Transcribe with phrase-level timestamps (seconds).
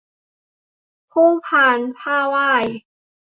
[1.11, 2.53] คู่พานผ้าไหว้